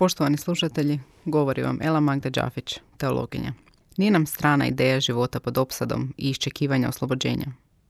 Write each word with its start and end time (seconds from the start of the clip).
Poštovani 0.00 0.36
slušatelji, 0.36 1.00
govori 1.24 1.62
vam 1.62 1.78
Ela 1.82 2.00
Magda 2.00 2.30
Đafić, 2.30 2.78
teologinja. 2.96 3.52
Nije 3.96 4.10
nam 4.10 4.26
strana 4.26 4.66
ideja 4.66 5.00
života 5.00 5.40
pod 5.40 5.58
opsadom 5.58 6.14
i 6.16 6.30
iščekivanja 6.30 6.88
oslobođenja. 6.88 7.46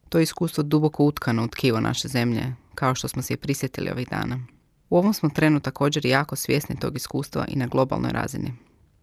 To 0.08 0.18
je 0.18 0.22
iskustvo 0.22 0.62
duboko 0.62 1.04
utkano 1.04 1.44
u 1.44 1.48
tkivo 1.48 1.80
naše 1.80 2.08
zemlje, 2.08 2.42
kao 2.74 2.94
što 2.94 3.08
smo 3.08 3.22
se 3.22 3.34
i 3.34 3.36
prisjetili 3.36 3.90
ovih 3.90 4.08
dana. 4.08 4.40
U 4.88 4.98
ovom 4.98 5.14
smo 5.14 5.28
trenu 5.28 5.60
također 5.60 6.06
jako 6.06 6.36
svjesni 6.36 6.80
tog 6.80 6.96
iskustva 6.96 7.44
i 7.48 7.56
na 7.56 7.66
globalnoj 7.66 8.12
razini. 8.12 8.52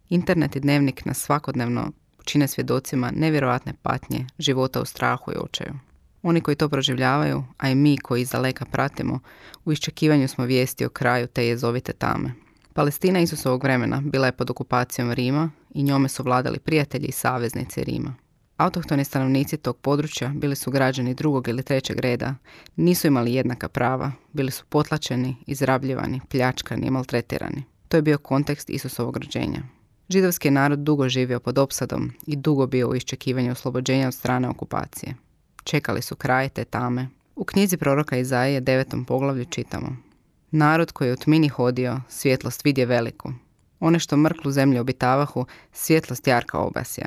Internet 0.08 0.56
i 0.56 0.60
dnevnik 0.60 1.04
nas 1.04 1.18
svakodnevno 1.18 1.92
čine 2.24 2.48
svjedocima 2.48 3.10
nevjerojatne 3.14 3.74
patnje 3.82 4.26
života 4.38 4.80
u 4.80 4.84
strahu 4.84 5.32
i 5.32 5.38
očaju. 5.40 5.74
Oni 6.22 6.40
koji 6.40 6.56
to 6.56 6.68
proživljavaju, 6.68 7.44
a 7.58 7.70
i 7.70 7.74
mi 7.74 7.98
koji 7.98 8.22
iz 8.22 8.30
daleka 8.30 8.64
pratimo, 8.64 9.20
u 9.64 9.72
iščekivanju 9.72 10.28
smo 10.28 10.44
vijesti 10.44 10.84
o 10.84 10.88
kraju 10.88 11.26
te 11.26 11.46
jezovite 11.46 11.92
tame– 11.92 12.32
Palestina 12.78 13.20
Isusovog 13.20 13.62
vremena 13.62 14.02
bila 14.04 14.26
je 14.26 14.32
pod 14.32 14.50
okupacijom 14.50 15.12
Rima 15.12 15.50
i 15.74 15.82
njome 15.82 16.08
su 16.08 16.22
vladali 16.22 16.58
prijatelji 16.58 17.06
i 17.06 17.12
saveznici 17.12 17.84
Rima. 17.84 18.14
Autohtoni 18.56 19.04
stanovnici 19.04 19.56
tog 19.56 19.76
područja 19.76 20.28
bili 20.28 20.56
su 20.56 20.70
građani 20.70 21.14
drugog 21.14 21.48
ili 21.48 21.62
trećeg 21.62 22.00
reda, 22.00 22.34
nisu 22.76 23.06
imali 23.06 23.34
jednaka 23.34 23.68
prava, 23.68 24.12
bili 24.32 24.50
su 24.50 24.64
potlačeni, 24.68 25.36
izrabljivani, 25.46 26.20
pljačkani 26.28 26.86
i 26.86 26.90
maltretirani. 26.90 27.64
To 27.88 27.96
je 27.96 28.02
bio 28.02 28.18
kontekst 28.18 28.70
Isusovog 28.70 29.16
rođenja. 29.16 29.62
Židovski 30.08 30.50
narod 30.50 30.78
dugo 30.78 31.08
živio 31.08 31.40
pod 31.40 31.58
opsadom 31.58 32.12
i 32.26 32.36
dugo 32.36 32.66
bio 32.66 32.88
u 32.88 32.96
iščekivanju 32.96 33.52
oslobođenja 33.52 34.06
od 34.06 34.14
strane 34.14 34.48
okupacije. 34.48 35.14
Čekali 35.64 36.02
su 36.02 36.16
kraj 36.16 36.48
te 36.48 36.64
tame. 36.64 37.08
U 37.36 37.44
knjizi 37.44 37.76
proroka 37.76 38.16
Izaije 38.16 38.60
devetom 38.60 39.04
poglavlju 39.04 39.44
čitamo 39.44 40.07
Narod 40.50 40.92
koji 40.92 41.08
je 41.08 41.12
u 41.12 41.16
tmini 41.16 41.48
hodio, 41.48 42.00
svjetlost 42.08 42.64
vidje 42.64 42.86
veliku. 42.86 43.32
One 43.80 43.98
što 43.98 44.16
mrklu 44.16 44.50
zemlju 44.50 44.80
obitavahu, 44.80 45.46
svjetlost 45.72 46.26
jarka 46.26 46.58
obasja. 46.58 47.06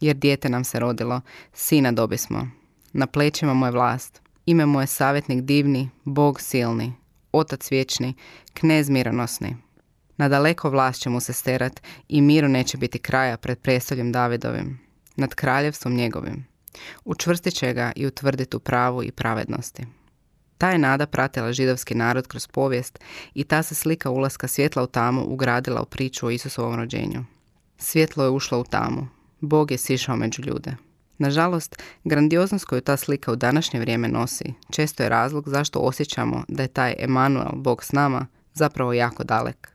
Jer 0.00 0.16
dijete 0.16 0.48
nam 0.48 0.64
se 0.64 0.78
rodilo, 0.78 1.20
sina 1.52 1.92
dobismo. 1.92 2.48
Na 2.92 3.06
plećima 3.06 3.54
mu 3.54 3.66
je 3.66 3.72
vlast. 3.72 4.22
Ime 4.46 4.66
mu 4.66 4.80
je 4.80 4.86
savjetnik 4.86 5.42
divni, 5.42 5.90
bog 6.04 6.40
silni, 6.40 6.92
otac 7.32 7.70
vječni, 7.70 8.14
knez 8.54 8.90
mironosni. 8.90 9.56
Na 10.16 10.28
daleko 10.28 10.70
vlast 10.70 11.00
će 11.00 11.10
mu 11.10 11.20
se 11.20 11.32
sterat 11.32 11.80
i 12.08 12.20
miru 12.20 12.48
neće 12.48 12.78
biti 12.78 12.98
kraja 12.98 13.36
pred 13.36 13.58
prestoljem 13.58 14.12
Davidovim, 14.12 14.80
nad 15.16 15.34
kraljevstvom 15.34 15.94
njegovim. 15.94 16.46
Učvrstit 17.04 17.54
će 17.54 17.72
ga 17.72 17.92
i 17.96 18.06
utvrditi 18.06 18.56
u 18.56 18.60
pravu 18.60 19.02
i 19.02 19.10
pravednosti. 19.10 19.86
Ta 20.62 20.70
je 20.70 20.78
nada 20.78 21.06
pratila 21.06 21.52
židovski 21.52 21.94
narod 21.94 22.26
kroz 22.26 22.46
povijest 22.46 22.98
i 23.34 23.44
ta 23.44 23.62
se 23.62 23.74
slika 23.74 24.10
ulaska 24.10 24.48
svjetla 24.48 24.82
u 24.82 24.86
tamu 24.86 25.24
ugradila 25.24 25.82
u 25.82 25.84
priču 25.84 26.26
o 26.26 26.30
Isusovom 26.30 26.74
rođenju. 26.74 27.24
Svjetlo 27.78 28.24
je 28.24 28.30
ušlo 28.30 28.60
u 28.60 28.64
tamu. 28.64 29.08
Bog 29.40 29.70
je 29.70 29.78
sišao 29.78 30.16
među 30.16 30.42
ljude. 30.42 30.76
Nažalost, 31.18 31.82
grandioznost 32.04 32.64
koju 32.64 32.80
ta 32.80 32.96
slika 32.96 33.32
u 33.32 33.36
današnje 33.36 33.80
vrijeme 33.80 34.08
nosi 34.08 34.54
često 34.70 35.02
je 35.02 35.08
razlog 35.08 35.48
zašto 35.48 35.78
osjećamo 35.78 36.44
da 36.48 36.62
je 36.62 36.68
taj 36.68 36.94
Emanuel, 36.98 37.52
Bog 37.54 37.84
s 37.84 37.92
nama, 37.92 38.26
zapravo 38.54 38.92
jako 38.92 39.24
dalek. 39.24 39.68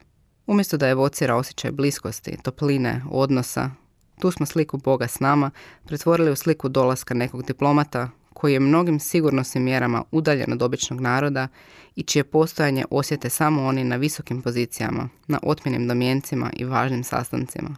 Umjesto 0.46 0.78
da 0.78 0.90
evocira 0.90 1.36
osjećaj 1.36 1.72
bliskosti, 1.72 2.38
topline, 2.44 3.02
odnosa, 3.12 3.72
tu 4.20 4.32
smo 4.32 4.46
sliku 4.46 4.78
Boga 4.78 5.08
s 5.08 5.20
nama 5.20 5.52
pretvorili 5.86 6.32
u 6.32 6.36
sliku 6.36 6.70
dolaska 6.70 7.14
nekog 7.14 7.44
diplomata 7.44 8.10
koji 8.38 8.54
je 8.54 8.60
mnogim 8.60 9.00
sigurnosnim 9.00 9.64
mjerama 9.64 10.04
udaljen 10.12 10.54
od 10.54 10.62
običnog 10.62 11.02
naroda 11.02 11.48
i 11.96 12.04
čije 12.04 12.24
postojanje 12.24 12.86
osjete 12.92 13.30
samo 13.30 13.66
oni 13.66 13.84
na 13.84 13.96
visokim 13.96 14.42
pozicijama, 14.42 15.10
na 15.28 15.40
otmjenim 15.44 15.88
domjencima 15.88 16.52
i 16.54 16.66
važnim 16.66 17.04
sastancima. 17.04 17.76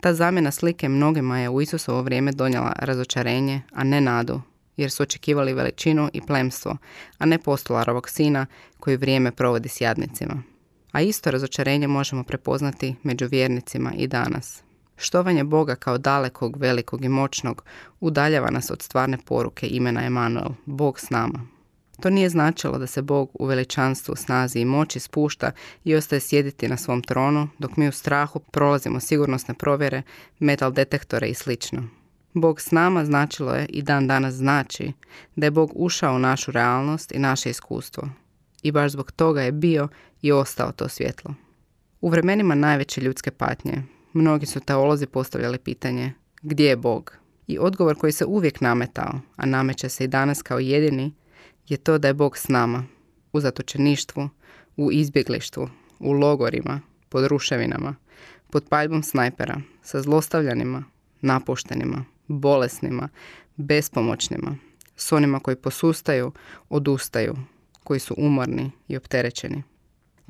Ta 0.00 0.14
zamjena 0.14 0.50
slike 0.50 0.88
mnogima 0.88 1.38
je 1.38 1.48
u 1.48 1.60
Isusovo 1.60 2.02
vrijeme 2.02 2.32
donijela 2.32 2.72
razočarenje, 2.78 3.62
a 3.72 3.84
ne 3.84 4.00
nadu, 4.00 4.40
jer 4.76 4.90
su 4.90 5.02
očekivali 5.02 5.54
veličinu 5.54 6.10
i 6.12 6.20
plemstvo, 6.20 6.76
a 7.18 7.26
ne 7.26 7.38
postularovog 7.38 8.08
sina 8.08 8.46
koji 8.80 8.96
vrijeme 8.96 9.32
provodi 9.32 9.68
s 9.68 9.80
jadnicima. 9.80 10.42
A 10.92 11.00
isto 11.00 11.30
razočarenje 11.30 11.86
možemo 11.86 12.24
prepoznati 12.24 12.94
među 13.02 13.26
vjernicima 13.30 13.92
i 13.96 14.06
danas. 14.06 14.62
Štovanje 15.04 15.44
Boga 15.44 15.74
kao 15.74 15.98
dalekog, 15.98 16.56
velikog 16.56 17.04
i 17.04 17.08
moćnog 17.08 17.64
udaljava 18.00 18.50
nas 18.50 18.70
od 18.70 18.82
stvarne 18.82 19.18
poruke 19.18 19.66
imena 19.66 20.04
Emanuel, 20.04 20.48
Bog 20.64 21.00
s 21.00 21.10
nama. 21.10 21.46
To 22.00 22.10
nije 22.10 22.28
značilo 22.28 22.78
da 22.78 22.86
se 22.86 23.02
Bog 23.02 23.30
u 23.34 23.46
veličanstvu, 23.46 24.16
snazi 24.16 24.58
i 24.60 24.64
moći 24.64 25.00
spušta 25.00 25.50
i 25.84 25.94
ostaje 25.94 26.20
sjediti 26.20 26.68
na 26.68 26.76
svom 26.76 27.02
tronu, 27.02 27.48
dok 27.58 27.76
mi 27.76 27.88
u 27.88 27.92
strahu 27.92 28.38
prolazimo 28.38 29.00
sigurnosne 29.00 29.54
provjere, 29.54 30.02
metal 30.38 30.72
detektore 30.72 31.28
i 31.28 31.34
sl. 31.34 31.52
Bog 32.32 32.60
s 32.60 32.70
nama 32.70 33.04
značilo 33.04 33.54
je 33.54 33.66
i 33.66 33.82
dan 33.82 34.06
danas 34.06 34.34
znači 34.34 34.92
da 35.36 35.46
je 35.46 35.50
Bog 35.50 35.72
ušao 35.74 36.14
u 36.14 36.18
našu 36.18 36.50
realnost 36.50 37.12
i 37.12 37.18
naše 37.18 37.50
iskustvo. 37.50 38.08
I 38.62 38.72
baš 38.72 38.92
zbog 38.92 39.12
toga 39.12 39.42
je 39.42 39.52
bio 39.52 39.88
i 40.20 40.32
ostao 40.32 40.72
to 40.72 40.88
svjetlo. 40.88 41.34
U 42.00 42.08
vremenima 42.08 42.54
najveće 42.54 43.00
ljudske 43.00 43.30
patnje, 43.30 43.82
Mnogi 44.12 44.46
su 44.46 44.60
teolozi 44.60 45.06
postavljali 45.06 45.58
pitanje 45.58 46.12
gdje 46.42 46.66
je 46.66 46.76
Bog? 46.76 47.16
I 47.46 47.58
odgovor 47.58 47.96
koji 47.98 48.12
se 48.12 48.24
uvijek 48.24 48.60
nametao, 48.60 49.20
a 49.36 49.46
nameće 49.46 49.88
se 49.88 50.04
i 50.04 50.08
danas 50.08 50.42
kao 50.42 50.58
jedini, 50.58 51.12
je 51.68 51.76
to 51.76 51.98
da 51.98 52.08
je 52.08 52.14
Bog 52.14 52.38
s 52.38 52.48
nama, 52.48 52.84
u 53.32 53.40
zatočeništvu, 53.40 54.28
u 54.76 54.92
izbjeglištvu, 54.92 55.68
u 55.98 56.12
logorima, 56.12 56.80
pod 57.08 57.26
ruševinama, 57.26 57.94
pod 58.50 58.64
paljbom 58.68 59.02
snajpera, 59.02 59.60
sa 59.82 60.02
zlostavljanima, 60.02 60.84
napuštenima, 61.20 62.04
bolesnima, 62.28 63.08
bespomoćnima, 63.56 64.56
s 64.96 65.12
onima 65.12 65.40
koji 65.40 65.56
posustaju, 65.56 66.32
odustaju, 66.68 67.36
koji 67.84 68.00
su 68.00 68.14
umorni 68.18 68.70
i 68.88 68.96
opterećeni. 68.96 69.62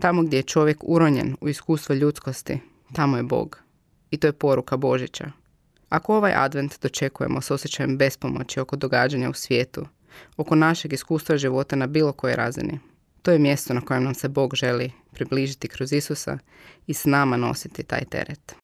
Tamo 0.00 0.22
gdje 0.22 0.36
je 0.36 0.42
čovjek 0.42 0.78
uronjen 0.82 1.36
u 1.40 1.48
iskustvo 1.48 1.94
ljudskosti, 1.94 2.58
tamo 2.92 3.16
je 3.16 3.22
Bog 3.22 3.62
i 4.12 4.16
to 4.16 4.26
je 4.26 4.32
poruka 4.32 4.76
Božića. 4.76 5.30
Ako 5.88 6.16
ovaj 6.16 6.32
advent 6.36 6.82
dočekujemo 6.82 7.40
s 7.40 7.50
osjećajem 7.50 7.98
bespomoći 7.98 8.60
oko 8.60 8.76
događanja 8.76 9.30
u 9.30 9.34
svijetu, 9.34 9.86
oko 10.36 10.54
našeg 10.54 10.92
iskustva 10.92 11.36
života 11.36 11.76
na 11.76 11.86
bilo 11.86 12.12
kojoj 12.12 12.36
razini, 12.36 12.78
to 13.22 13.30
je 13.32 13.38
mjesto 13.38 13.74
na 13.74 13.80
kojem 13.80 14.04
nam 14.04 14.14
se 14.14 14.28
Bog 14.28 14.54
želi 14.54 14.92
približiti 15.12 15.68
kroz 15.68 15.92
Isusa 15.92 16.38
i 16.86 16.94
s 16.94 17.04
nama 17.04 17.36
nositi 17.36 17.82
taj 17.82 18.04
teret. 18.04 18.54